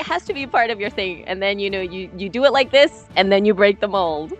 [0.00, 1.26] it has to be part of your thing.
[1.26, 3.88] And then, you know, you, you do it like this, and then you break the
[3.88, 4.32] mold.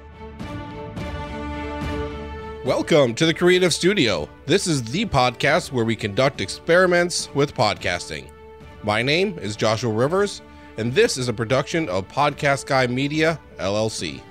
[2.64, 4.26] Welcome to the Creative Studio.
[4.46, 8.30] This is the podcast where we conduct experiments with podcasting.
[8.82, 10.40] My name is Joshua Rivers,
[10.78, 14.22] and this is a production of Podcast Guy Media, LLC.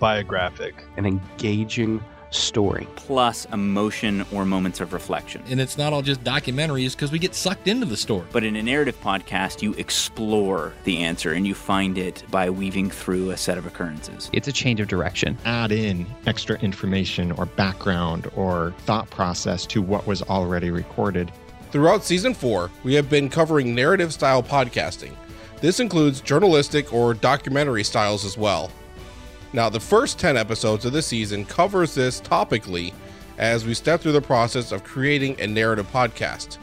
[0.00, 0.84] Biographic.
[0.96, 2.86] An engaging story.
[2.96, 5.42] plus emotion or moments of reflection.
[5.48, 8.26] And it's not all just documentaries because we get sucked into the story.
[8.32, 12.90] But in a narrative podcast, you explore the answer and you find it by weaving
[12.90, 14.30] through a set of occurrences.
[14.32, 15.38] It's a change of direction.
[15.44, 21.32] Add in extra information or background or thought process to what was already recorded.
[21.70, 25.14] Throughout season four, we have been covering narrative style podcasting.
[25.60, 28.70] This includes journalistic or documentary styles as well.
[29.52, 32.92] Now, the first 10 episodes of the season covers this topically
[33.38, 36.58] as we step through the process of creating a narrative podcast.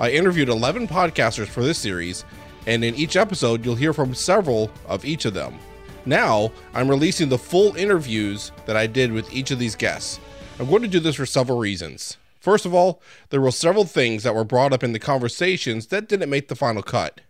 [0.00, 2.24] I interviewed 11 podcasters for this series,
[2.66, 5.58] and in each episode, you'll hear from several of each of them.
[6.06, 10.18] Now, I'm releasing the full interviews that I did with each of these guests.
[10.58, 12.16] I'm going to do this for several reasons.
[12.40, 16.08] First of all, there were several things that were brought up in the conversations that
[16.08, 17.20] didn't make the final cut.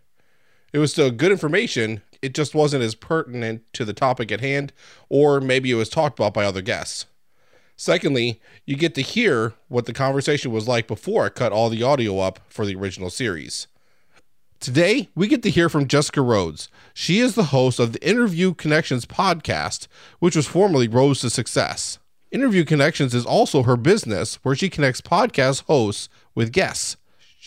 [0.73, 4.73] It was still good information, it just wasn't as pertinent to the topic at hand,
[5.09, 7.07] or maybe it was talked about by other guests.
[7.77, 11.83] Secondly, you get to hear what the conversation was like before I cut all the
[11.83, 13.69] audio up for the original series.
[14.61, 16.69] Today, we get to hear from Jessica Rhodes.
[16.93, 19.87] She is the host of the Interview Connections podcast,
[20.19, 22.01] which was formerly Rhodes to Success.
[22.33, 26.98] Interview Connections is also her business where she connects podcast hosts with guests.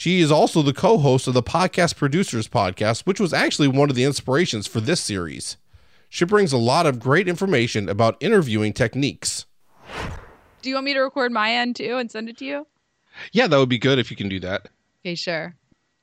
[0.02, 3.92] She is also the co host of the Podcast Producers Podcast, which was actually one
[3.92, 5.58] of the inspirations for this series.
[6.10, 9.46] She brings a lot of great information about interviewing techniques.
[10.64, 12.66] Do you want me to record my end too and send it to you?
[13.32, 14.70] Yeah, that would be good if you can do that.
[15.06, 15.56] Okay, sure.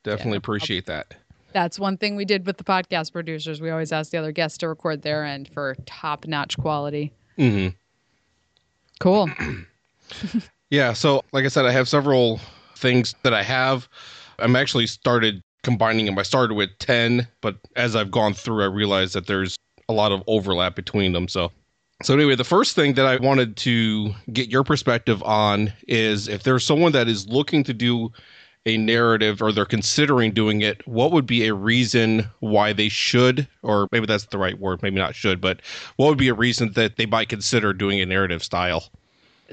[0.04, 1.16] Definitely Yeah, appreciate that.
[1.52, 3.60] That's one thing we did with the podcast producers.
[3.60, 7.12] We always ask the other guests to record their end for top notch quality.
[7.36, 7.74] Mm-hmm.
[9.00, 9.28] Cool.
[10.70, 12.40] Yeah, so like I said, I have several
[12.78, 13.88] things that I have.
[14.38, 16.18] I'm actually started combining them.
[16.18, 19.56] I started with 10, but as I've gone through, I realized that there's
[19.88, 21.28] a lot of overlap between them.
[21.28, 21.50] So,
[22.02, 26.44] so anyway, the first thing that I wanted to get your perspective on is if
[26.44, 28.12] there's someone that is looking to do
[28.66, 33.48] a narrative or they're considering doing it, what would be a reason why they should,
[33.62, 35.60] or maybe that's the right word, maybe not should, but
[35.96, 38.90] what would be a reason that they might consider doing a narrative style?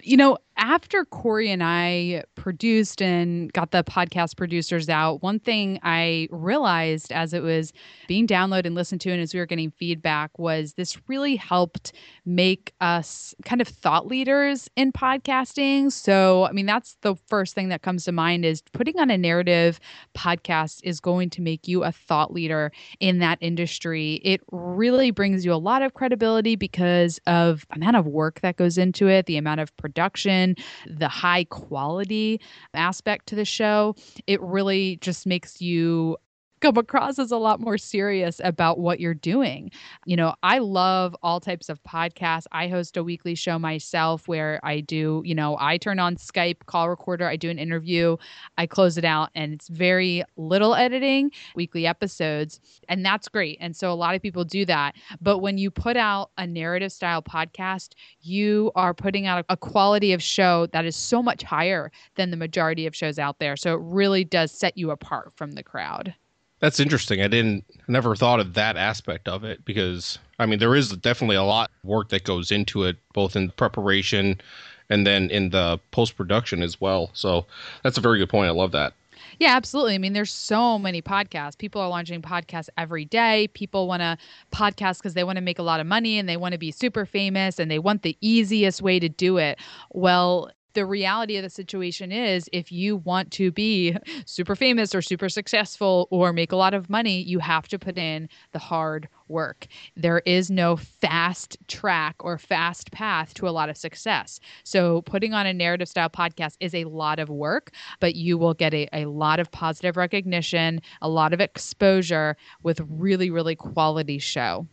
[0.03, 5.79] you know, after Corey and I produced and got the podcast producers out, one thing
[5.83, 7.73] I realized as it was
[8.07, 11.93] being downloaded and listened to, and as we were getting feedback, was this really helped
[12.25, 15.91] make us kind of thought leaders in podcasting.
[15.91, 19.17] So, I mean, that's the first thing that comes to mind is putting on a
[19.17, 19.79] narrative
[20.15, 24.21] podcast is going to make you a thought leader in that industry.
[24.23, 28.55] It really brings you a lot of credibility because of the amount of work that
[28.57, 30.44] goes into it, the amount of production,
[30.87, 32.39] the high quality
[32.73, 33.95] aspect to the show.
[34.27, 36.17] It really just makes you
[36.61, 39.71] come across as a lot more serious about what you're doing.
[40.05, 42.45] You know, I love all types of podcasts.
[42.51, 46.65] I host a weekly show myself where I do, you know, I turn on Skype
[46.65, 48.17] call recorder, I do an interview,
[48.57, 53.57] I close it out, and it's very little editing, weekly episodes, and that's great.
[53.59, 54.95] And so a lot of people do that.
[55.21, 60.13] But when you put out a narrative style podcast, you are putting out a quality
[60.13, 63.55] of show that is so much higher than the majority of shows out there.
[63.55, 66.15] So it really does set you apart from the crowd.
[66.65, 67.21] That's interesting.
[67.21, 71.35] I didn't never thought of that aspect of it because I mean there is definitely
[71.35, 74.41] a lot of work that goes into it both in preparation
[74.89, 77.11] and then in the post production as well.
[77.13, 77.45] So
[77.83, 78.47] that's a very good point.
[78.47, 78.93] I love that.
[79.37, 79.93] Yeah, absolutely.
[79.93, 81.55] I mean, there's so many podcasts.
[81.55, 83.47] People are launching podcasts every day.
[83.53, 84.17] People want to
[84.51, 86.71] podcast because they want to make a lot of money and they want to be
[86.71, 89.59] super famous and they want the easiest way to do it.
[89.91, 95.01] Well, the reality of the situation is if you want to be super famous or
[95.01, 99.07] super successful or make a lot of money, you have to put in the hard
[99.27, 99.65] work.
[99.95, 104.39] There is no fast track or fast path to a lot of success.
[104.63, 108.53] So, putting on a narrative style podcast is a lot of work, but you will
[108.53, 114.19] get a, a lot of positive recognition, a lot of exposure with really, really quality
[114.19, 114.67] show.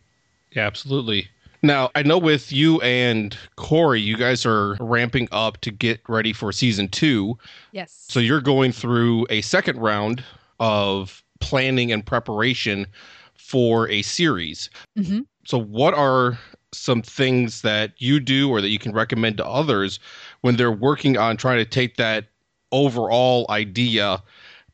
[0.51, 1.29] Yeah, absolutely.
[1.63, 6.33] Now, I know with you and Corey, you guys are ramping up to get ready
[6.33, 7.37] for season two.
[7.71, 8.05] Yes.
[8.09, 10.23] So you're going through a second round
[10.59, 12.85] of planning and preparation
[13.35, 14.69] for a series.
[14.97, 16.37] hmm So, what are
[16.73, 19.99] some things that you do or that you can recommend to others
[20.41, 22.25] when they're working on trying to take that
[22.71, 24.21] overall idea,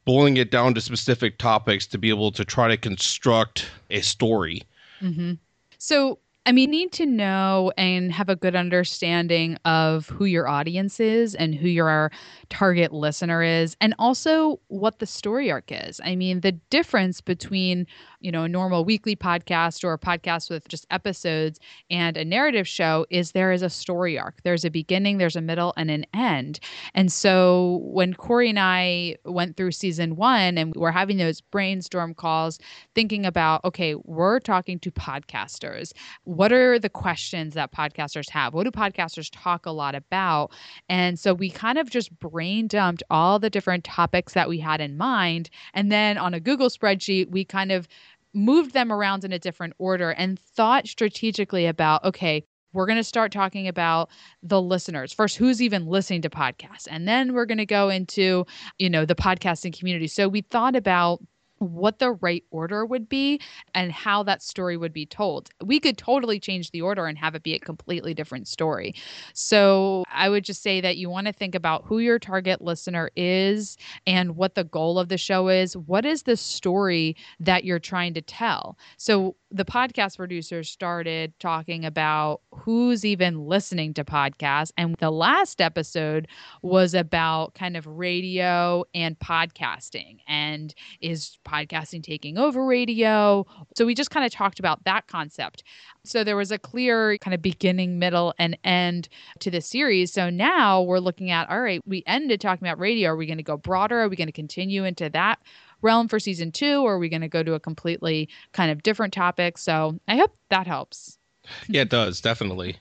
[0.06, 4.64] boiling it down to specific topics to be able to try to construct a story.
[5.02, 5.34] hmm
[5.78, 11.00] So, I mean, need to know and have a good understanding of who your audience
[11.00, 12.12] is and who your
[12.50, 16.02] target listener is, and also what the story arc is.
[16.04, 17.86] I mean, the difference between,
[18.20, 21.60] you know, a normal weekly podcast or a podcast with just episodes
[21.92, 24.42] and a narrative show is there is a story arc.
[24.42, 26.60] There's a beginning, there's a middle, and an end.
[26.96, 32.16] And so when Corey and I went through season one and we're having those brainstorm
[32.16, 32.58] calls,
[32.96, 35.94] thinking about, okay, we're talking to podcasters.
[36.40, 38.54] What are the questions that podcasters have?
[38.54, 40.54] What do podcasters talk a lot about?
[40.88, 44.80] And so we kind of just brain dumped all the different topics that we had
[44.80, 45.50] in mind.
[45.74, 47.90] And then on a Google spreadsheet, we kind of
[48.34, 53.04] moved them around in a different order and thought strategically about, okay, we're going to
[53.04, 54.10] start talking about
[54.42, 58.46] the listeners first who's even listening to podcasts and then we're going to go into
[58.78, 61.20] you know the podcasting community so we thought about
[61.60, 63.40] what the right order would be
[63.74, 65.50] and how that story would be told.
[65.64, 68.96] We could totally change the order and have it be a completely different story.
[69.34, 73.12] So I would just say that you want to think about who your target listener
[73.16, 73.78] is
[74.08, 75.76] and what the goal of the show is.
[75.76, 78.78] What is the story that you're trying to tell?
[78.98, 84.72] So the podcast producers started talking about who's even listening to podcasts.
[84.78, 86.28] And the last episode
[86.62, 93.46] was about kind of radio and podcasting and is podcasting taking over radio.
[93.76, 95.64] So we just kind of talked about that concept.
[96.06, 99.10] So there was a clear kind of beginning, middle, and end
[99.40, 100.14] to the series.
[100.14, 103.10] So now we're looking at all right, we ended talking about radio.
[103.12, 104.00] Are we going to go broader?
[104.00, 105.40] Are we going to continue into that?
[105.82, 108.84] Realm for season two or are we going to go to a completely kind of
[108.84, 111.20] different topic so i hope that helps
[111.68, 112.78] Yeah, it does, definitely.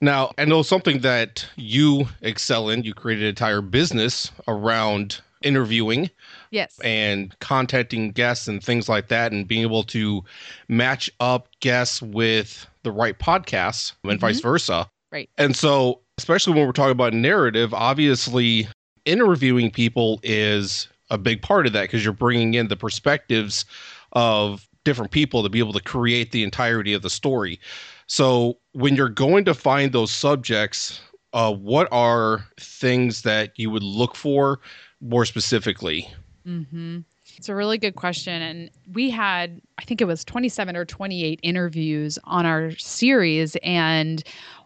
[0.00, 2.82] Now, I know something that you excel in.
[2.82, 6.08] You created an entire business around interviewing
[6.52, 10.24] yes and contacting guests and things like that, and being able to
[10.68, 14.20] match up guests with the right podcasts and mm-hmm.
[14.20, 14.90] vice versa.
[15.12, 15.30] Right.
[15.38, 18.66] And so, especially when we're talking about narrative, obviously,
[19.04, 23.64] interviewing people is a big part of that because you're bringing in the perspectives
[24.12, 27.60] of different people to be able to create the entirety of the story.
[28.08, 31.00] So, when you're going to find those subjects,
[31.32, 34.60] uh, what are things that you would look for
[35.00, 36.08] more specifically?
[36.46, 37.00] Mm-hmm.
[37.36, 38.42] It's a really good question.
[38.42, 43.56] And we had, I think it was 27 or 28 interviews on our series.
[43.62, 44.22] And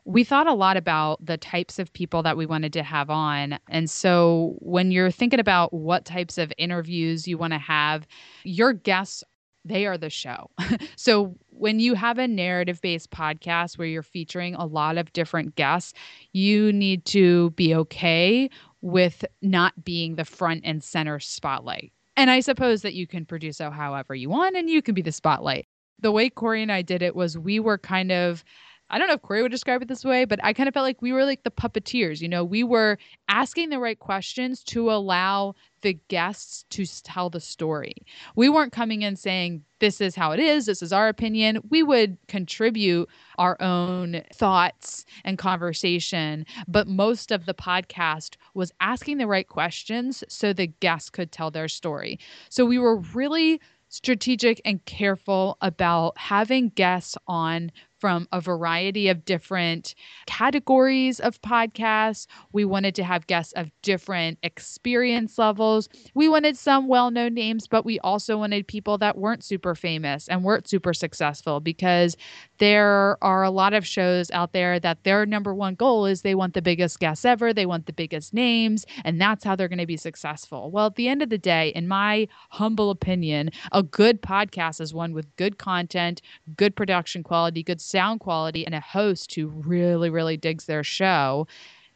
[0.07, 3.59] we thought a lot about the types of people that we wanted to have on.
[3.69, 8.07] And so when you're thinking about what types of interviews you want to have,
[8.45, 9.25] your guests
[9.65, 10.49] they are the show.
[10.97, 15.57] so when you have a narrative based podcast where you're featuring a lot of different
[15.57, 15.93] guests,
[16.33, 18.49] you need to be okay
[18.81, 21.93] with not being the front and center spotlight.
[22.17, 25.11] And I suppose that you can produce however you want and you can be the
[25.11, 25.67] spotlight.
[25.99, 28.45] The way Corey and I did it was we were kind of
[28.89, 30.85] I don't know if Corey would describe it this way, but I kind of felt
[30.85, 32.21] like we were like the puppeteers.
[32.21, 32.99] You know, we were
[33.29, 37.95] asking the right questions to allow the guests to tell the story.
[38.37, 41.61] We weren't coming in saying, this is how it is, this is our opinion.
[41.69, 49.19] We would contribute our own thoughts and conversation, but most of the podcast was asking
[49.19, 52.19] the right questions so the guests could tell their story.
[52.49, 57.71] So we were really strategic and careful about having guests on
[58.07, 59.93] from a variety of different
[60.27, 62.29] categories of podcasts.
[62.53, 65.89] We wanted to have guests of different experience levels.
[66.15, 70.29] We wanted some well known names, but we also wanted people that weren't super famous
[70.29, 72.17] and weren't super successful because
[72.59, 76.37] there are a lot of shows out there that their number one goal is they
[76.37, 79.81] want the biggest guests ever, they want the biggest names, and that's how they're going
[79.81, 80.71] to be successful.
[80.71, 84.95] Well, at the end of the day, in my humble opinion, a good podcast is
[84.95, 86.23] one with good content,
[86.57, 91.47] good production quality, good sound quality, and a host who really, really digs their show.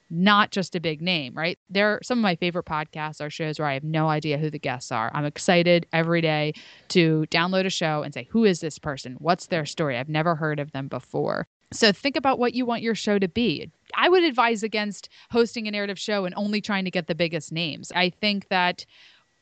[0.09, 1.59] Not just a big name, right?
[1.69, 4.49] There, are some of my favorite podcasts are shows where I have no idea who
[4.49, 5.11] the guests are.
[5.13, 6.55] I'm excited every day
[6.89, 9.17] to download a show and say, "Who is this person?
[9.19, 9.99] What's their story?
[9.99, 13.29] I've never heard of them before." So think about what you want your show to
[13.29, 13.71] be.
[13.95, 17.53] I would advise against hosting a narrative show and only trying to get the biggest
[17.53, 17.93] names.
[17.95, 18.87] I think that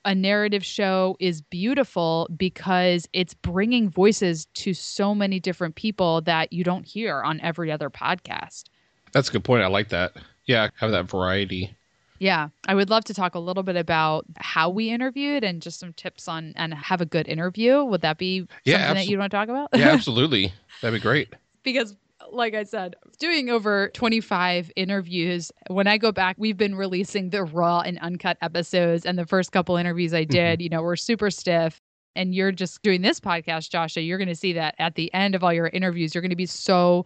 [0.09, 6.51] a narrative show is beautiful because it's bringing voices to so many different people that
[6.51, 8.65] you don't hear on every other podcast.
[9.13, 9.63] That's a good point.
[9.63, 10.13] I like that.
[10.47, 11.77] Yeah, have that variety.
[12.21, 15.79] Yeah, I would love to talk a little bit about how we interviewed and just
[15.79, 17.85] some tips on and have a good interview.
[17.85, 19.69] Would that be Yeah, something that you want to talk about?
[19.75, 20.53] Yeah, absolutely.
[20.81, 21.35] That'd be great.
[21.63, 21.95] because
[22.33, 25.51] like I said, doing over 25 interviews.
[25.69, 29.07] When I go back, we've been releasing the raw and uncut episodes.
[29.07, 31.81] And the first couple interviews I did, you know, were super stiff.
[32.17, 34.03] And you're just doing this podcast, Joshua.
[34.03, 36.37] You're going to see that at the end of all your interviews, you're going to
[36.37, 37.05] be so,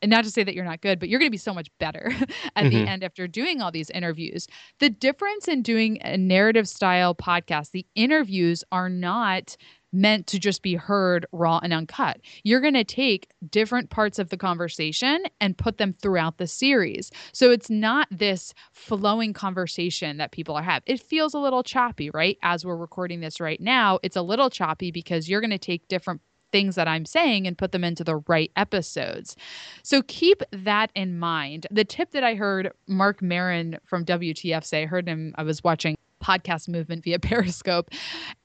[0.00, 1.68] and not to say that you're not good, but you're going to be so much
[1.78, 2.10] better
[2.56, 2.88] at the Mhm.
[2.88, 4.46] end after doing all these interviews.
[4.80, 9.56] The difference in doing a narrative style podcast, the interviews are not
[9.96, 12.20] meant to just be heard raw and uncut.
[12.44, 17.10] You're going to take different parts of the conversation and put them throughout the series.
[17.32, 20.82] So it's not this flowing conversation that people are have.
[20.86, 22.36] It feels a little choppy, right?
[22.42, 25.88] As we're recording this right now, it's a little choppy because you're going to take
[25.88, 26.20] different
[26.52, 29.36] things that I'm saying and put them into the right episodes.
[29.82, 31.66] So keep that in mind.
[31.70, 35.64] The tip that I heard Marc Maron from WTF say, I heard him, I was
[35.64, 37.90] watching podcast movement via Periscope,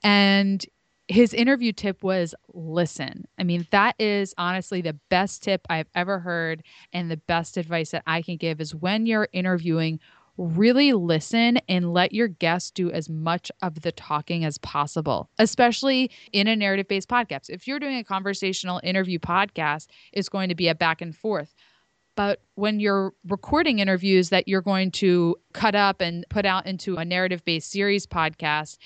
[0.03, 0.65] and
[1.12, 3.27] his interview tip was listen.
[3.38, 6.63] I mean, that is honestly the best tip I've ever heard.
[6.94, 10.00] And the best advice that I can give is when you're interviewing,
[10.38, 16.10] really listen and let your guests do as much of the talking as possible, especially
[16.32, 17.50] in a narrative based podcast.
[17.50, 21.53] If you're doing a conversational interview podcast, it's going to be a back and forth.
[22.15, 26.96] But when you're recording interviews that you're going to cut up and put out into
[26.96, 28.77] a narrative based series podcast,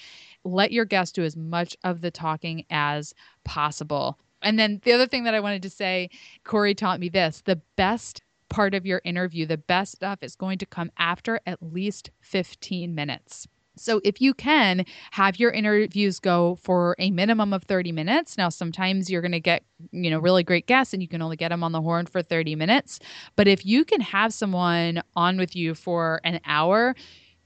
[0.46, 4.18] let your guests do as much of the talking as possible.
[4.42, 6.10] And then the other thing that I wanted to say,
[6.44, 10.60] Corey taught me this the best part of your interview, the best stuff is going
[10.60, 13.48] to come after at least 15 minutes.
[13.78, 18.38] So if you can have your interviews go for a minimum of 30 minutes.
[18.38, 21.36] Now sometimes you're going to get, you know, really great guests and you can only
[21.36, 23.00] get them on the horn for 30 minutes,
[23.36, 26.96] but if you can have someone on with you for an hour,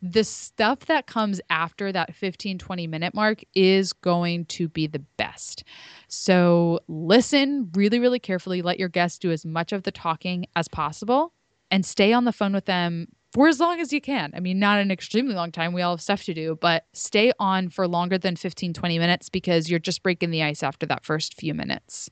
[0.02, 5.04] the stuff that comes after that 15 20 minute mark is going to be the
[5.18, 5.64] best.
[6.08, 10.68] So listen really really carefully, let your guests do as much of the talking as
[10.68, 11.34] possible
[11.72, 14.32] and stay on the phone with them for as long as you can.
[14.36, 15.74] I mean, not an extremely long time.
[15.74, 19.30] We all have stuff to do, but stay on for longer than 15, 20 minutes
[19.30, 22.10] because you're just breaking the ice after that first few minutes.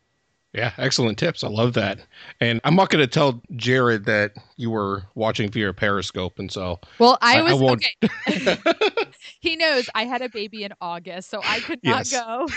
[0.53, 1.43] Yeah, excellent tips.
[1.43, 1.99] I love that.
[2.41, 6.79] And I'm not going to tell Jared that you were watching via Periscope, and so
[6.99, 7.85] Well, I I- I was won't-
[8.27, 8.57] okay.
[9.39, 12.11] he knows I had a baby in August, so I could not Yes.
[12.11, 12.47] go.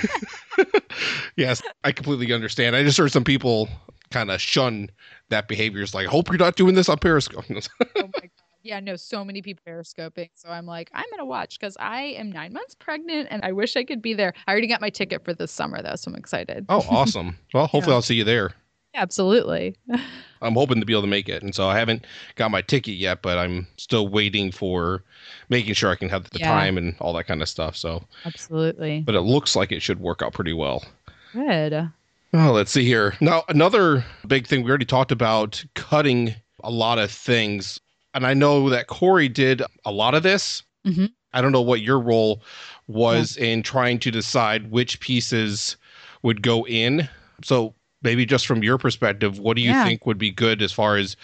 [1.37, 2.77] yes, I completely understand.
[2.77, 3.69] I just heard some people
[4.11, 4.89] kind of shun
[5.29, 5.83] that behavior.
[5.83, 7.45] It's like, hope you're not doing this on Periscope.
[7.51, 7.55] oh
[7.97, 8.31] my god.
[8.63, 10.29] Yeah, no, so many people periscoping.
[10.35, 13.77] So I'm like, I'm gonna watch because I am nine months pregnant and I wish
[13.77, 14.35] I could be there.
[14.47, 16.67] I already got my ticket for this summer though, so I'm excited.
[16.69, 17.37] oh, awesome.
[17.55, 17.97] Well, hopefully Yeah.
[17.97, 18.53] I'll see you there.
[18.95, 19.77] Absolutely.
[20.43, 21.43] I'm hoping to be able to make it.
[21.43, 25.05] And so I haven't got my ticket yet, but I'm still waiting for
[25.49, 26.49] making sure I can have the Yeah.
[26.49, 27.77] time and all that kind of stuff.
[27.77, 29.01] So, Absolutely.
[29.01, 30.85] but it looks like it should work out pretty well.
[31.33, 31.91] Good.
[32.33, 33.15] Oh, let's see here.
[33.21, 37.81] Now, another big thing we already talked about cutting a lot of things.
[38.15, 40.63] And I know that Corey did a lot of this.
[40.87, 41.13] Mhm.
[41.33, 42.43] I don't know what your role
[42.89, 45.77] was in trying to decide which pieces
[46.23, 47.09] would go in.
[47.45, 49.85] So, maybe just from your perspective, what do you Yeah.
[49.85, 51.17] think would be good as far as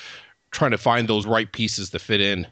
[0.53, 2.47] trying to find those right pieces to fit in?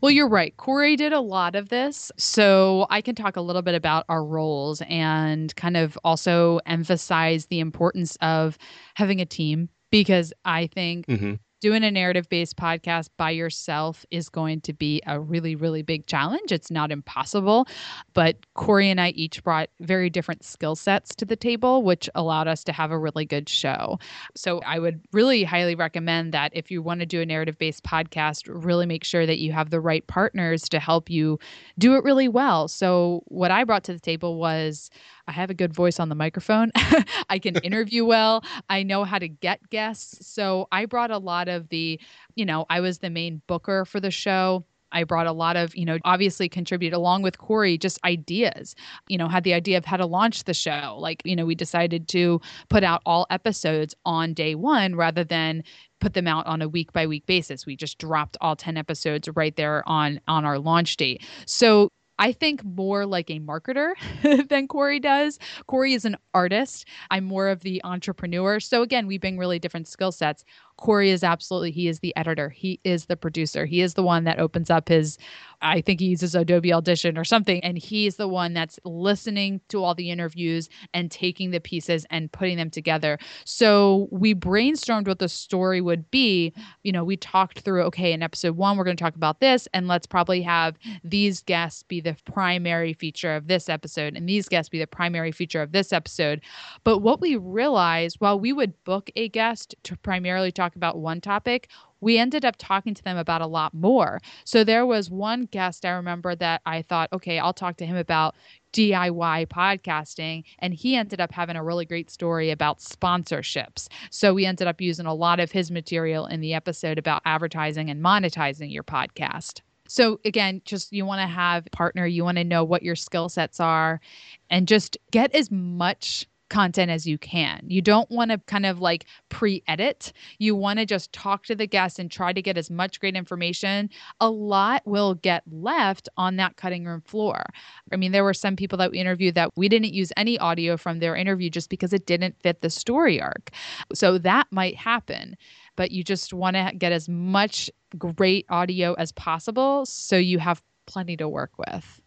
[0.00, 0.56] Well, you're right.
[0.56, 2.10] Corey did a lot of this.
[2.16, 7.46] So I can talk a little bit about our roles and kind of also emphasize
[7.46, 8.58] the importance of
[8.94, 14.28] having a team because I think hmm doing a narrative based podcast by yourself is
[14.28, 16.50] going to be a really, really big challenge.
[16.50, 17.68] It's not impossible.
[18.14, 22.48] But Corey and I each brought very different skill sets to the table, which allowed
[22.48, 24.00] us to have a really good show.
[24.34, 27.84] So I would really highly recommend that if you want to do a narrative based
[27.84, 31.38] podcast, really make sure that you have the right partners to help you
[31.78, 32.66] do it really well.
[32.66, 34.90] So what I brought to the table was
[35.28, 36.70] I have a good voice on the microphone.
[37.28, 38.44] I can interview well.
[38.68, 40.26] I know how to get guests.
[40.26, 42.00] So I brought a lot of the,
[42.34, 44.64] you know, I was the main booker for the show.
[44.92, 48.74] I brought a lot of, you know, obviously contributed along with Corey, just ideas,
[49.08, 50.96] you know, had the idea of how to launch the show.
[50.98, 55.64] Like, you know, we decided to put out all episodes on day one rather than
[56.00, 57.64] put them out on a week by week basis.
[57.64, 61.22] We just dropped all 10 episodes right there on on our launch date.
[61.46, 61.88] So
[62.22, 63.94] I think more like a marketer
[64.48, 65.40] than Corey does.
[65.66, 66.86] Corey is an artist.
[67.10, 68.60] I'm more of the entrepreneur.
[68.60, 70.44] So again, we bring really different skill sets.
[70.76, 72.48] Corey is absolutely, he is the editor.
[72.48, 73.66] He is the producer.
[73.66, 75.18] He is the one that opens up his,
[75.62, 77.62] I think he uses Adobe Audition or something.
[77.64, 82.30] And he's the one that's listening to all the interviews and taking the pieces and
[82.32, 83.18] putting them together.
[83.44, 86.52] So we brainstormed what the story would be.
[86.82, 89.68] You know, we talked through, okay, in episode one, we're going to talk about this,
[89.72, 94.48] and let's probably have these guests be the primary feature of this episode, and these
[94.48, 96.40] guests be the primary feature of this episode.
[96.84, 101.20] But what we realized while we would book a guest to primarily talk about one
[101.20, 101.68] topic,
[102.02, 104.20] we ended up talking to them about a lot more.
[104.44, 107.96] So there was one guest I remember that I thought, okay, I'll talk to him
[107.96, 108.34] about
[108.74, 110.44] DIY podcasting.
[110.58, 113.88] And he ended up having a really great story about sponsorships.
[114.10, 117.88] So we ended up using a lot of his material in the episode about advertising
[117.88, 119.60] and monetizing your podcast.
[119.86, 123.28] So again, just you want to have partner, you want to know what your skill
[123.28, 124.00] sets are
[124.48, 127.64] and just get as much content as you can.
[127.66, 130.12] You don't want to kind of like pre edit.
[130.38, 133.16] You want to just talk to the guests and try to get as much great
[133.16, 133.88] information.
[134.20, 137.44] A lot will get left on that cutting room floor.
[137.90, 140.76] I mean, there were some people that we interviewed that we didn't use any audio
[140.76, 143.50] from their interview just because it didn't fit the story arc.
[143.94, 145.36] So that might happen.
[145.76, 150.62] But you just want to get as much great audio as possible so you have
[150.86, 152.02] plenty to work with.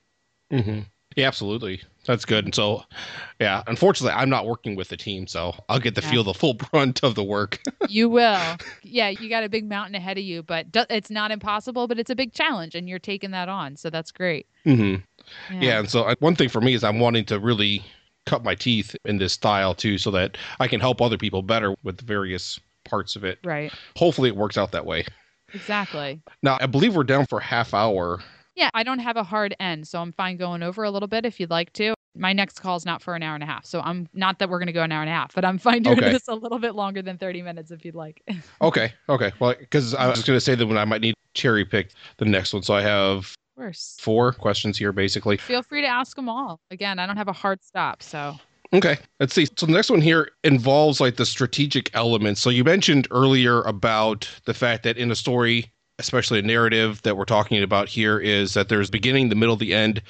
[0.53, 0.81] Mm-hmm.
[1.15, 1.81] Yeah, absolutely.
[2.05, 2.45] That's good.
[2.45, 2.83] And so,
[3.39, 6.11] yeah, unfortunately, I'm not working with the team, so I'll get to Yeah.
[6.11, 7.61] feel the full brunt of the work.
[7.89, 8.57] you will.
[8.83, 12.09] Yeah, you got a big mountain ahead of you, but it's not impossible, but it's
[12.11, 13.75] a big challenge and you're taking that on.
[13.75, 14.47] So that's great.
[14.65, 14.95] hmm
[15.49, 15.79] Yeah.
[15.79, 17.83] and so I, one thing for me is I'm wanting to really
[18.25, 21.75] cut my teeth in this style too, so that I can help other people better
[21.83, 23.39] with various parts of it.
[23.43, 23.71] Right.
[23.95, 25.05] Hopefully, it works out that way.
[25.53, 26.21] Exactly.
[26.43, 28.19] Now, I believe we're down for half hour.
[28.55, 31.25] Yeah, I don't have a hard end, so I'm fine going over a little bit
[31.25, 31.93] if you'd like to.
[32.17, 34.49] My next call is not for an hour and a half, so I'm not that
[34.49, 36.13] we're going to go an hour and a half, but I'm fine doing Okay.
[36.13, 38.21] this a little bit longer than 30 minutes if you'd like.
[38.61, 38.93] Okay.
[39.09, 39.33] Okay.
[39.39, 42.25] Well, because I was going to say that when I might need cherry pick the
[42.25, 43.35] next one, so I have
[43.99, 45.35] four questions here, basically.
[45.37, 46.61] Feel free to ask them all.
[46.71, 48.37] Again, I don't have a hard stop, so
[48.73, 49.45] Okay, let's see.
[49.57, 52.41] So the next one here involves like the strategic elements.
[52.41, 57.17] So you mentioned earlier about the fact that in a story, especially a narrative that
[57.17, 60.01] we're talking about here, is that there's beginning, the middle, the end.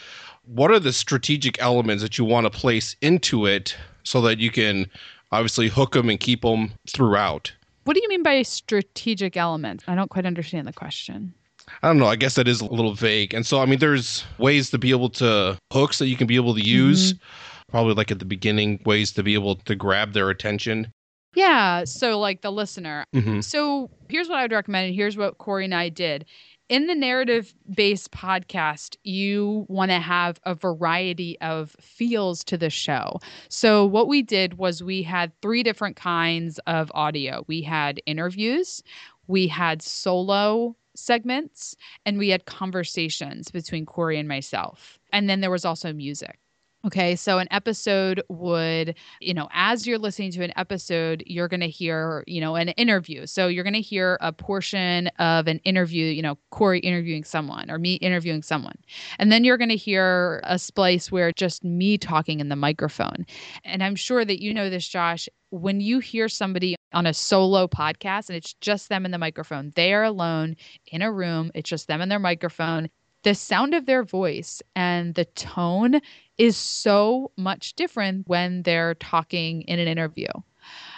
[0.45, 4.51] What are the strategic elements that you want to place into it so that you
[4.51, 4.87] can
[5.31, 7.51] obviously hook them and keep them throughout?
[7.85, 9.83] what do you mean by strategic elements?
[9.87, 11.33] I don't quite understand the question.
[11.81, 12.07] I don't know.
[12.07, 13.33] I guess that is a little vague.
[13.33, 16.35] And so, I mean, there's ways to be able to hooks that you can be
[16.35, 17.13] able to use.
[17.13, 17.71] Mm-hmm.
[17.71, 20.91] Probably like at the beginning, ways to be able to grab their attention.
[21.35, 21.83] Yeah.
[21.85, 25.65] So, like the listener, hmm So here's what I would recommend, and here's what Corey
[25.65, 26.25] and I did.
[26.69, 32.71] In the narrative based podcast, you want to have a variety of feels to the
[32.71, 33.19] show.
[33.49, 38.81] So, what we did was we had three different kinds of audio we had interviews,
[39.27, 44.97] we had solo segments, and we had conversations between Corey and myself.
[45.11, 46.39] And then there was also music.
[46.85, 51.61] Okay, so an episode would, you know, as you're listening to an episode, you're going
[51.61, 53.25] to hear, you know, an interview.
[53.25, 57.71] So you're going to hear a portion of an interview, you know, Corey interviewing someone
[57.71, 58.75] or me interviewing someone.
[59.17, 63.25] And then you're going to hear a splice where just me talking in the microphone.
[63.63, 65.27] And I'm sure that you know this, Josh.
[65.49, 69.71] When you hear somebody on a solo podcast and it's just them in the microphone,
[69.75, 70.55] they are alone
[70.87, 72.89] in a room, it's just them and their microphone.
[73.23, 75.99] The sound of their voice and the tone
[76.37, 80.27] is so much different when they're talking in an interview.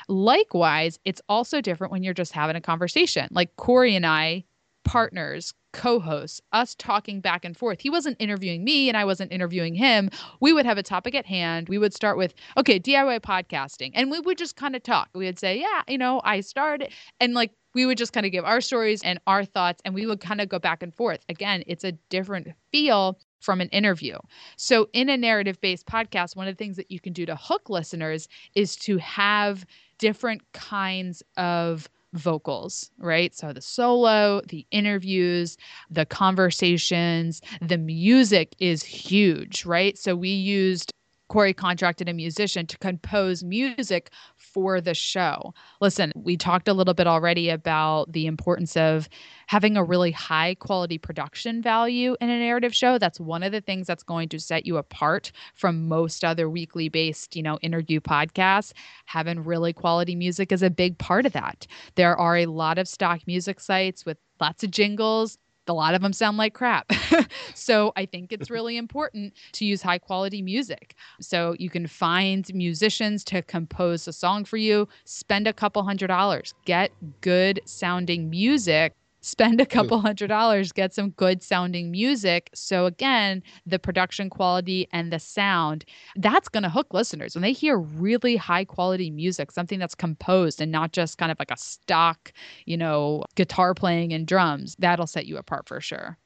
[0.07, 3.27] Likewise, it's also different when you're just having a conversation.
[3.31, 4.45] Like Corey and I,
[4.85, 7.79] partners, co hosts, us talking back and forth.
[7.81, 10.09] He wasn't interviewing me and I wasn't interviewing him.
[10.39, 11.67] We would have a topic at hand.
[11.69, 13.91] We would start with, okay, DIY podcasting.
[13.93, 15.09] And we would just kind of talk.
[15.13, 16.91] We would say, yeah, you know, I started.
[17.19, 20.07] And like, we would just kind of give our stories and our thoughts, and we
[20.07, 21.19] would kind of go back and forth.
[21.29, 24.17] Again, it's a different feel from an interview.
[24.55, 27.35] So, in a narrative based podcast, one of the things that you can do to
[27.35, 29.65] hook listeners is to have
[29.97, 33.35] different kinds of vocals, right?
[33.35, 35.57] So, the solo, the interviews,
[35.89, 39.97] the conversations, the music is huge, right?
[39.97, 40.91] So, we used
[41.29, 44.11] Corey contracted a musician to compose music
[44.57, 45.53] for the show.
[45.81, 49.07] Listen, we talked a little bit already about the importance of
[49.45, 52.97] having a really high quality production value in a narrative show.
[52.97, 56.89] That's one of the things that's going to set you apart from most other weekly
[56.89, 58.73] based, you know, interview podcasts.
[59.05, 61.67] Having really quality music is a big part of that.
[61.93, 65.37] There are a lot of stock music sites with lots of jingles.
[65.69, 66.91] A lot of them sound like crap.
[67.53, 70.95] so I think it's really important to use high quality music.
[71.21, 76.07] So you can find musicians to compose a song for you, spend a couple hundred
[76.07, 78.93] dollars, get good sounding music.
[79.27, 82.49] Spend a couple hundred dollars, get some good sounding music.
[82.53, 85.83] So, again, the production quality and the sound,
[86.15, 87.35] that's going to hook listeners.
[87.35, 91.37] When they hear really high quality music, something that's composed and not just kind of
[91.39, 92.31] like a stock,
[92.65, 96.17] you know, guitar playing and drums, that'll set you apart for sure.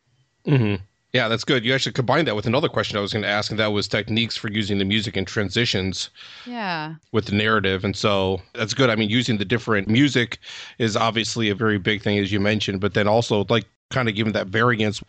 [0.46, 0.76] hmm
[1.14, 1.66] Yeah, that's good.
[1.66, 3.88] You actually combined that with another question I was going to ask, and that was
[3.88, 6.10] techniques for using the music and transitions
[6.46, 6.96] Yeah.
[7.12, 7.84] with the narrative.
[7.84, 8.90] And so that's good.
[8.90, 10.40] I mean, using the different music
[10.80, 14.16] is obviously a very big thing, as you mentioned, but then also like kind of
[14.16, 15.04] giving that variance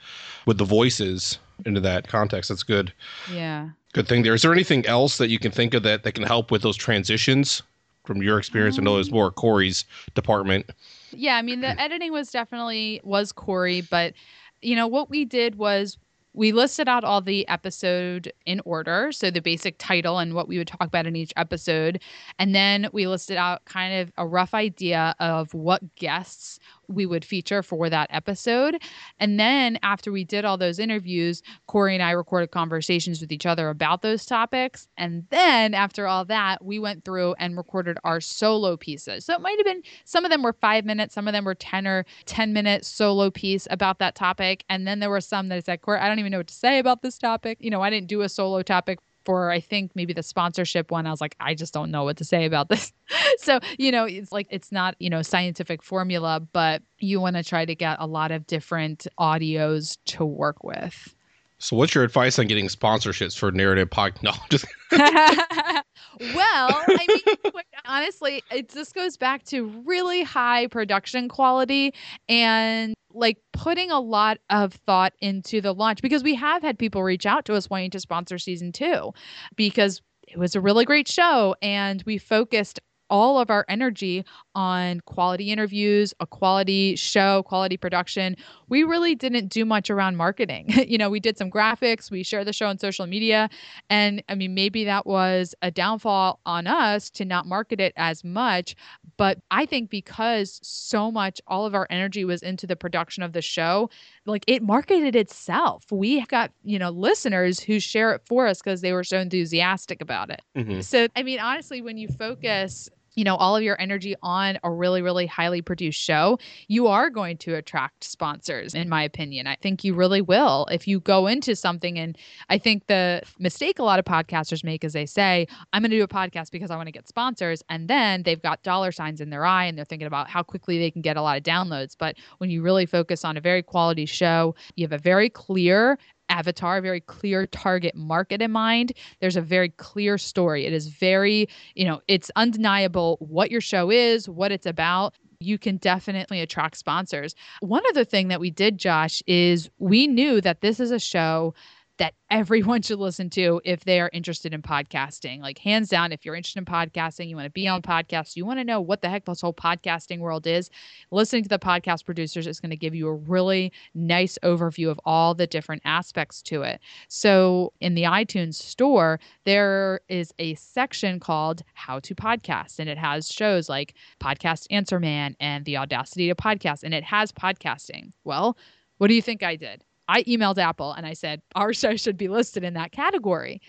[0.45, 2.49] with the voices into that context.
[2.49, 2.93] That's good.
[3.33, 3.69] Yeah.
[3.93, 4.35] Good thing there.
[4.35, 6.77] Is there anything else that you can think of that, that can help with those
[6.77, 7.63] transitions
[8.05, 8.77] from your experience?
[8.77, 9.15] I know it's um.
[9.15, 9.85] more Corey's
[10.15, 10.69] department.
[11.13, 14.15] Yeah, I mean the editing was definitely was Corey, but
[14.63, 15.99] you know what we did was
[16.35, 20.57] we listed out all the episode in order, so the basic title and what we
[20.57, 22.01] would talk about in each episode,
[22.39, 26.59] and then we listed out kind of a rough idea of what guests
[26.93, 28.81] we would feature for that episode.
[29.19, 33.47] And then after we did all those interviews, Corey and I recorded conversations with each
[33.47, 34.89] other about those topics.
[34.97, 39.25] And then after all that, we went through and recorded our solo pieces.
[39.25, 41.55] So it might have been some of them were five minutes, some of them were
[41.55, 44.65] 10 or 10 minute solo piece about that topic.
[44.69, 46.79] And then there were some that said, Corey, I don't even know what to say
[46.79, 47.59] about this topic.
[47.61, 51.07] You know, I didn't do a solo topic for I think maybe the sponsorship one.
[51.07, 52.93] I was like, I just don't know what to say about this.
[53.39, 57.43] so, you know, it's like it's not, you know, scientific formula, but you want to
[57.45, 61.15] try to get a lot of different audios to work with.
[61.63, 64.15] So, what's your advice on getting sponsorships for narrative pod?
[64.23, 65.85] No, just well,
[66.19, 67.53] I mean,
[67.85, 71.95] honestly, it just goes back to really high production quality
[72.29, 77.03] and like putting a lot of thought into the launch because we have had people
[77.03, 79.13] reach out to us wanting to sponsor season two
[79.57, 82.81] because it was a really great show and we focused
[83.13, 88.35] all of our energy on quality interviews, a quality show, quality production.
[88.71, 90.67] We really didn't do much around marketing.
[90.89, 93.51] you know, we did some graphics, we shared the show on social media.
[93.91, 98.25] And I mean, maybe that was a downfall on us to not market it as
[98.25, 98.75] much.
[99.19, 103.35] But I think because so much, all of our energy was into the production of
[103.35, 103.91] the show,
[104.25, 105.85] like it marketed itself.
[105.91, 110.01] We got, you know, listeners who share it for us because they were so enthusiastic
[110.01, 110.41] about it.
[110.57, 110.83] Mhm.
[110.83, 114.71] So, I mean, honestly, when you focus, you know, all of your energy on a
[114.71, 119.47] really, really highly produced show, you are going to attract sponsors, in my opinion.
[119.47, 120.67] I think you really will.
[120.71, 122.17] If you go into something, and
[122.49, 125.97] I think the mistake a lot of podcasters make is they say, I'm going to
[125.97, 127.63] do a podcast because I want to get sponsors.
[127.69, 130.79] And then they've got dollar signs in their eye and they're thinking about how quickly
[130.79, 131.95] they can get a lot of downloads.
[131.99, 135.99] But when you really focus on a very quality show, you have a very clear
[136.33, 138.93] avatar, very clear target market in mind.
[139.21, 140.67] There's a very clear story.
[140.67, 145.15] It is very, you know, it's undeniable what your show is, what it's about.
[145.41, 147.35] You can definitely attract sponsors.
[147.61, 151.55] One other thing that we did, Josh, is we knew that this is a show
[152.03, 155.41] that everyone should listen to if they are interested in podcasting.
[155.41, 158.45] Like, hands down, if you're interested in podcasting, you want to be on podcasts, you
[158.45, 160.69] want to know what the heck this whole podcasting world is,
[161.13, 164.99] listening to the podcast producers is going to give you a really nice overview of
[165.05, 166.81] all the different aspects to it.
[167.07, 172.99] So, in the iTunes store, there is a section called How to Podcast, and it
[172.99, 178.11] has shows like Podcast Answer Man and The Audacity to Podcast, and it has podcasting.
[178.25, 178.59] Well,
[178.99, 179.85] what do you think I did?
[180.09, 183.61] I emailed Apple and I said, our show should be listed in that category.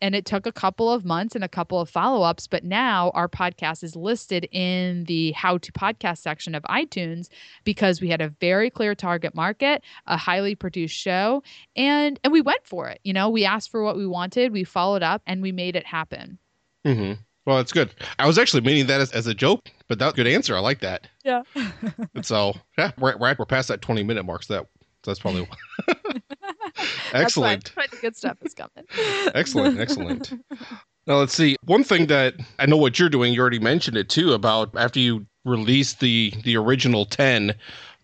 [0.00, 3.10] And it took a couple of months and a couple of follow ups, but now
[3.14, 7.28] our podcast is listed in the how to podcast section of iTunes
[7.64, 11.42] because we had a very clear target market, a highly produced show,
[11.76, 13.00] and and we went for it.
[13.04, 15.86] You know, we asked for what we wanted, we followed up, and we made it
[15.86, 16.38] happen.
[16.84, 17.12] hmm
[17.46, 17.94] Well, that's good.
[18.18, 20.56] I was actually meaning that as, as a joke, but that's a good answer.
[20.56, 21.06] I like that.
[21.24, 21.42] Yeah.
[22.14, 24.42] And so, yeah, we're, we're, we're past that 20 minute mark.
[24.42, 25.46] So that, so that's probably
[27.12, 27.72] excellent.
[27.76, 28.86] That's the good stuff is coming.
[29.34, 30.32] Excellent, excellent.
[31.06, 31.56] Now let's see.
[31.64, 35.00] One thing that I know what you're doing, you already mentioned it too, about after
[35.00, 37.54] you released the the original 10,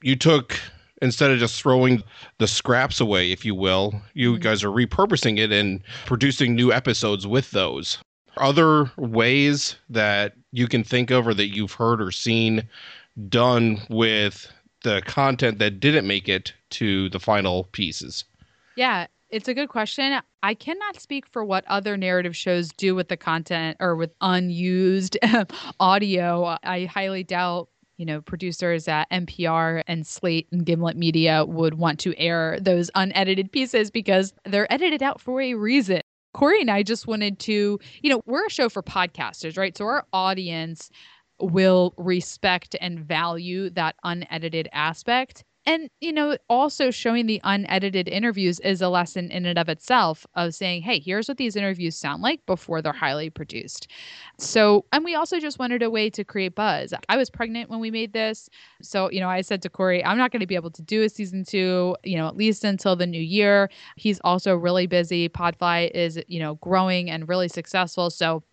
[0.03, 0.59] you took
[1.03, 2.03] instead of just throwing
[2.39, 4.41] the scraps away, if you will, you Mhm.
[4.41, 7.99] guys are repurposing it and producing new episodes with those.
[8.39, 12.67] Other ways that you can think of or that you've heard or seen
[13.29, 14.51] done with
[14.83, 18.25] the content that didn't make it to the final pieces.
[18.77, 20.21] Yeah, it's a good question.
[20.43, 25.19] I cannot speak for what other narrative shows do with the content or with unused
[25.81, 26.57] audio.
[26.63, 31.99] I highly doubt, you know, producers at NPR and Slate and Gimlet Media would want
[32.01, 36.03] to air those unedited pieces because they're edited out for a reason.
[36.33, 39.77] Corey and I just wanted to, you know, we're a show for podcasters, right?
[39.77, 40.91] So our audience
[41.41, 45.45] will respect and value that unedited aspect.
[45.69, 50.25] And, you know, also showing the unedited interviews is a lesson in and of itself
[50.37, 53.89] of saying, hey, here's what these interviews sound like before they're highly produced.
[54.39, 56.95] So, and we also just wanted a way to create buzz.
[57.09, 58.49] I was pregnant when we made this.
[58.81, 61.03] So, you know, I said to Corey, I'm not going to be able to do
[61.03, 63.69] a season two, you know, at least until the new year.
[63.97, 65.29] He's also really busy.
[65.29, 68.09] Podfly is, you know, growing and really successful.
[68.11, 68.45] So,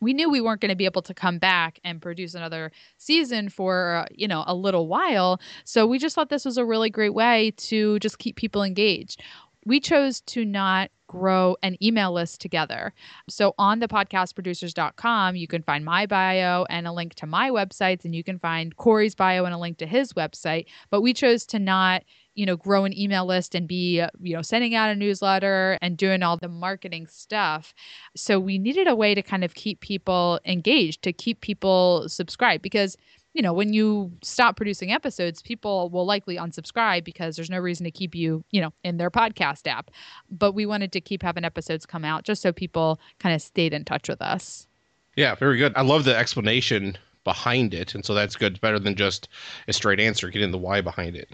[0.00, 3.48] we knew we weren't going to be able to come back and produce another season
[3.48, 7.14] for you know a little while so we just thought this was a really great
[7.14, 9.22] way to just keep people engaged
[9.64, 12.92] we chose to not grow an email list together.
[13.28, 18.04] So on the podcastproducers.com, you can find my bio and a link to my websites,
[18.04, 20.66] and you can find Corey's bio and a link to his website.
[20.90, 22.04] But we chose to not
[22.38, 25.96] you know grow an email list and be you know sending out a newsletter and
[25.96, 27.74] doing all the marketing stuff
[28.14, 32.62] so we needed a way to kind of keep people engaged to keep people subscribed
[32.62, 32.96] because
[33.34, 37.84] you know, when you stop producing episodes, people will likely unsubscribe because there's no reason
[37.84, 39.90] to keep you, you know, in their podcast app.
[40.28, 43.72] But we wanted to keep having episodes come out just so people kind of stayed
[43.72, 44.66] in touch with us.
[45.14, 45.72] Yeah, very good.
[45.76, 47.94] I love the explanation behind it.
[47.94, 48.52] And so that's good.
[48.54, 49.28] It's better than just
[49.68, 51.28] a straight answer, getting the why behind it.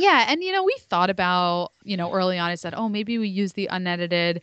[0.00, 0.26] Yeah.
[0.28, 3.28] And, you know, we thought about, you know, early on, I said, oh, maybe we
[3.28, 4.42] use the unedited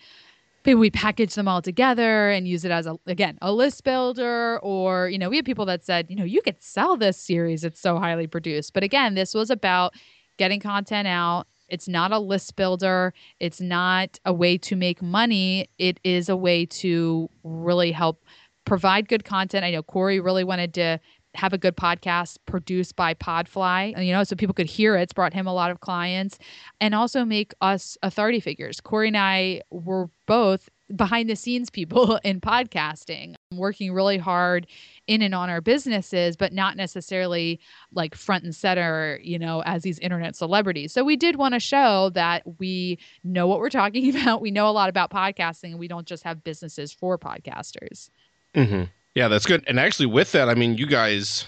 [0.65, 4.59] maybe we package them all together and use it as a again a list builder
[4.63, 7.63] or you know we have people that said you know you could sell this series
[7.63, 8.73] it's so highly produced.
[8.73, 9.93] But again this was about
[10.37, 11.45] getting content out.
[11.69, 13.13] It's not a list builder.
[13.39, 15.69] It's not a way to make money.
[15.77, 18.23] It is a way to really help
[18.65, 19.63] provide good content.
[19.63, 20.99] I know corey really wanted to
[21.36, 25.04] have a good podcast produced by Podfly, you know, so people could hear it.
[25.04, 26.38] It's brought him a lot of clients
[26.82, 28.82] and also make us authority figures.
[28.82, 34.67] Corey and I were both behind the scenes people in podcasting, working really hard
[35.08, 37.60] in and on our businesses, but not necessarily
[37.91, 40.91] like front and center, you know, as these internet celebrities.
[40.91, 44.41] So we did want to show that we know what we're talking about.
[44.41, 48.10] We know a lot about podcasting and we don't just have businesses for podcasters.
[48.54, 48.84] Mm-hmm.
[49.15, 49.63] Yeah, that's good.
[49.67, 51.47] And actually, with that, I mean, you guys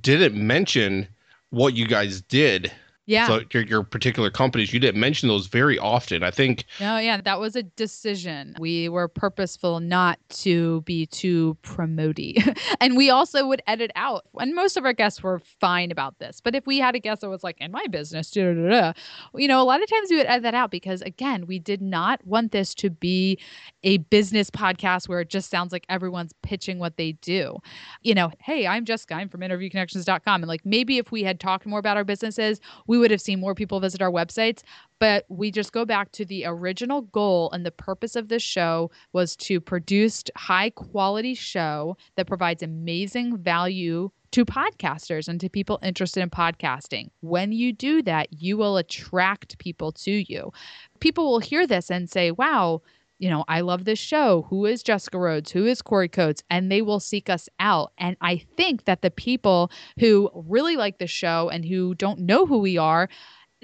[0.00, 1.08] didn't mention
[1.50, 2.72] what you guys did
[3.12, 3.26] yeah.
[3.26, 6.22] So your, your particular companies, you didn't mention those very often.
[6.22, 6.64] I think.
[6.80, 8.56] No, yeah, that was a decision.
[8.58, 12.42] We were purposeful not to be too promoty,
[12.80, 14.24] and we also would edit out.
[14.38, 16.40] And most of our guests were fine about this.
[16.40, 18.92] But if we had a guest that was like, "In my business," da, da, da,
[19.36, 21.82] you know, a lot of times we would edit that out because, again, we did
[21.82, 23.38] not want this to be
[23.84, 27.58] a business podcast where it just sounds like everyone's pitching what they do.
[28.02, 29.14] You know, hey, I'm Jessica.
[29.14, 32.98] I'm from InterviewConnections.com, and like maybe if we had talked more about our businesses we
[33.02, 34.62] would have seen more people visit our websites.
[34.98, 38.90] But we just go back to the original goal and the purpose of this show
[39.12, 45.78] was to produce high quality show that provides amazing value to podcasters and to people
[45.82, 47.10] interested in podcasting.
[47.20, 50.52] When you do that, you will attract people to you.
[51.00, 52.80] People will hear this and say, wow,
[53.22, 54.44] you know, I love this show.
[54.50, 55.52] Who is Jessica Rhodes?
[55.52, 56.42] Who is Corey Coates?
[56.50, 57.92] And they will seek us out.
[57.96, 62.46] And I think that the people who really like the show and who don't know
[62.46, 63.08] who we are,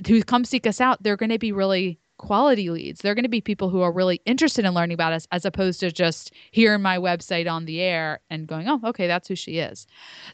[0.06, 3.00] who come seek us out, they're going to be really quality leads.
[3.00, 5.80] They're going to be people who are really interested in learning about us as opposed
[5.80, 9.58] to just hearing my website on the air and going, oh, okay, that's who she
[9.58, 9.88] is.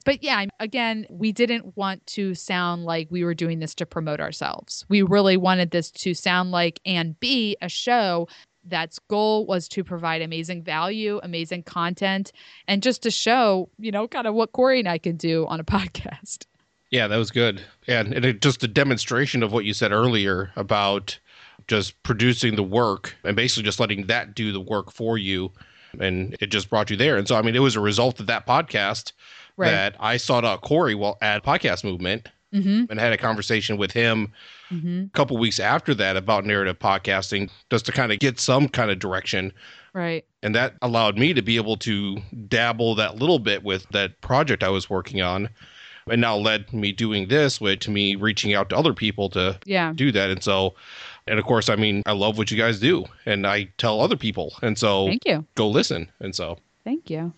[0.05, 4.21] But yeah, again, we didn't want to sound like we were doing this to promote
[4.21, 4.85] ourselves.
[4.91, 8.29] We really wanted this to sound like and be a show
[8.67, 12.33] that's goal was to provide amazing value, amazing content,
[12.69, 15.61] and just to show, you know, kind of what Corey and I can do on
[15.61, 16.47] a podcast.
[16.91, 17.61] Yeah, that was good.
[17.89, 21.19] And, and it, just a demonstration of what you said earlier about
[21.67, 25.51] just producing the work and basically just letting that do the work for you.
[25.99, 27.17] And it just brought you there.
[27.17, 29.13] And so, I mean, it was a result of that podcast
[29.57, 29.71] right.
[29.71, 32.85] that I sought out Corey while at Podcast Movement mm-hmm.
[32.91, 34.33] and had a conversation with him
[34.71, 35.05] mm-hmm.
[35.05, 38.91] a couple weeks after that about narrative podcasting just to kind of get some kind
[38.91, 39.53] of direction.
[39.93, 40.25] Right.
[40.43, 44.63] And that allowed me to be able to dabble that little bit with that project
[44.63, 45.49] I was working on.
[46.07, 49.59] And now led me doing this with to me reaching out to other people to
[49.65, 49.93] yeah.
[49.95, 50.29] do that.
[50.29, 50.75] And so
[51.27, 54.17] and of course, I mean, I love what you guys do and I tell other
[54.17, 54.53] people.
[54.61, 55.47] And so Thank you.
[55.55, 56.11] go listen.
[56.21, 57.33] And so Thank you.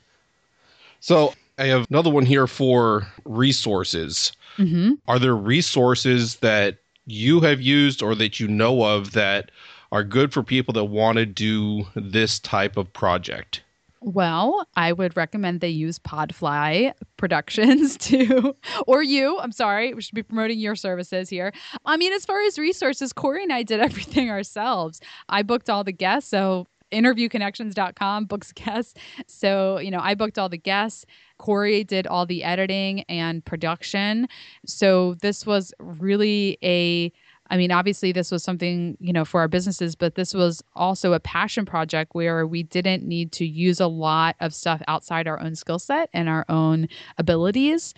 [0.98, 4.32] So I have another one here for resources.
[4.58, 4.94] Mm-hmm.
[5.06, 9.50] Are there resources that you have used or that you know of that
[9.92, 13.62] are good for people that want to do this type of project?
[14.02, 18.54] Well, I would recommend they use Podfly Productions too,
[18.86, 19.38] or you.
[19.38, 21.52] I'm sorry, we should be promoting your services here.
[21.84, 25.00] I mean, as far as resources, Corey and I did everything ourselves.
[25.28, 28.94] I booked all the guests, so interviewconnections.com books guests.
[29.26, 31.04] So, you know, I booked all the guests
[31.38, 34.28] Corey did all the editing and production.
[34.64, 37.12] So this was really a
[37.50, 41.12] I mean, obviously, this was something, you know, for our businesses, but this was also
[41.12, 45.40] a passion project where we didn't need to use a lot of stuff outside our
[45.40, 47.94] own skill set and our own abilities.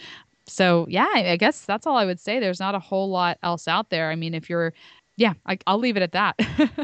[0.47, 2.41] So, yeah, I guess that's all I would say.
[2.41, 4.11] There's not a whole lot else out there.
[4.11, 4.73] I mean, if you're,
[5.17, 6.39] yeah, I, will leave it at that.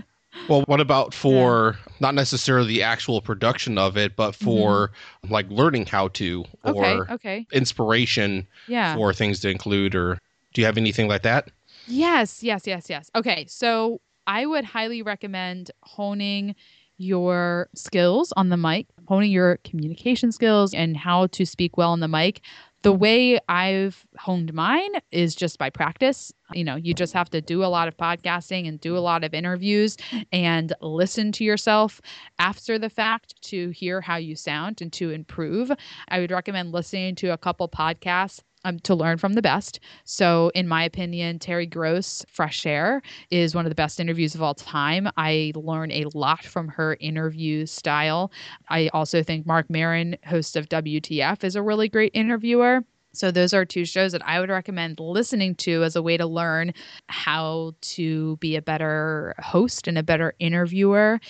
[0.49, 1.93] well, what about for yeah.
[2.01, 5.33] not necessarily the actual production of it, but for mm-hmm.
[5.33, 7.47] like learning how to or okay, okay.
[7.53, 8.95] inspiration yeah.
[8.95, 9.95] for things to include?
[9.95, 10.19] Or
[10.53, 11.51] do you have anything like that?
[11.87, 13.11] Yes, yes, yes, yes.
[13.15, 16.55] Okay, so I would highly recommend honing
[16.97, 22.01] your skills on the mic, honing your communication skills and how to speak well on
[22.01, 22.41] the mic.
[22.85, 26.35] The way I've honed mine is just by practice.
[26.53, 29.25] You know, you just have to do a lot of podcasting and do a lot
[29.25, 29.97] of interviews
[30.33, 32.03] and listen to yourself
[32.39, 35.73] after the fact to hear how you sound and to improve.
[36.09, 39.81] I would recommend listening to a couple podcasts um, to learn from the best.
[40.05, 44.43] So, in my opinion, Terry Gross, Fresh Air, is one of the best interviews of
[44.43, 45.09] all time.
[45.17, 48.33] I learn a lot from her interview style.
[48.69, 52.83] I also think Marc Maron, host of WTF, is a really great interviewer.
[53.13, 56.27] So, those are two shows that I would recommend listening to as a way to
[56.27, 56.73] learn
[57.09, 61.21] how to be a better host and a better interviewer.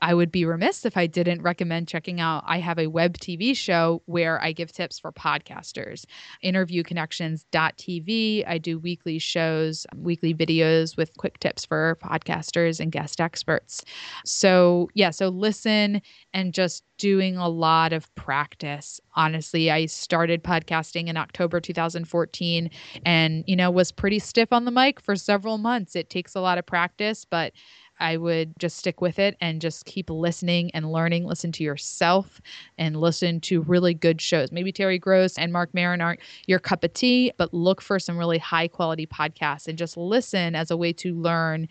[0.00, 2.44] I would be remiss if I didn't recommend checking out.
[2.46, 6.04] I have a web TV show where I give tips for podcasters.
[6.44, 8.44] Interviewconnections.tv.
[8.46, 13.84] I do weekly shows, weekly videos with quick tips for podcasters and guest experts.
[14.24, 16.00] So, yeah, so listen
[16.32, 19.00] and just doing a lot of practice.
[19.14, 22.70] Honestly, I started podcasting in October 2014
[23.04, 25.96] and, you know, was pretty stiff on the mic for several months.
[25.96, 27.52] It takes a lot of practice, but
[28.00, 31.24] I would just stick with it and just keep listening and learning.
[31.24, 32.40] Listen to yourself
[32.78, 34.52] and listen to really good shows.
[34.52, 38.18] Maybe Terry Gross and Marc Maron aren't your cup of tea, but look for some
[38.18, 41.68] really high quality podcasts and just listen as a way to learn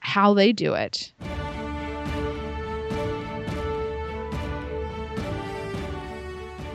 [0.00, 1.12] how they do it.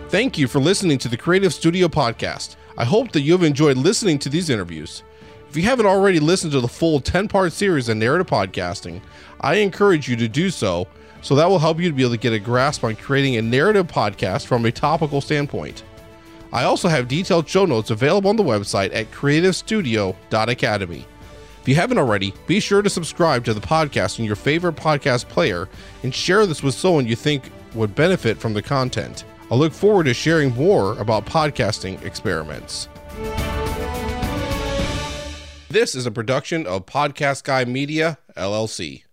[0.10, 2.58] Thank you for listening to the Creative Studio Podcast.
[2.78, 5.04] I hope that you have enjoyed listening to these interviews.
[5.52, 9.02] If you haven't already listened to the full 10 part series on narrative podcasting,
[9.42, 10.88] I encourage you to do so,
[11.22, 13.42] so that will help you to be able to get a grasp on creating a
[13.42, 15.84] narrative podcast from a topical standpoint.
[16.54, 21.06] I also have detailed show notes available on the website at creativestudio.academy.
[21.62, 25.28] If you haven't already, be sure to subscribe to the podcast on your favorite podcast
[25.28, 25.68] player
[26.04, 29.26] and share this with someone you think would benefit from the content.
[29.52, 32.88] I look forward to sharing more about podcasting experiments.
[35.72, 39.04] This is a production of Podcast Guy Media, LLC.